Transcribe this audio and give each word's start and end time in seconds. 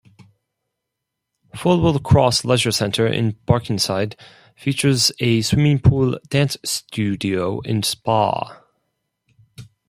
Fullwell 1.55 2.01
Cross 2.03 2.43
Leisure 2.43 2.71
Centre, 2.71 3.05
in 3.05 3.33
Barkingside 3.45 4.15
features 4.55 5.11
a 5.19 5.43
swimming 5.43 5.77
pool, 5.77 6.17
dance 6.29 6.57
studio 6.65 7.61
and 7.65 7.85
spa. 7.85 8.63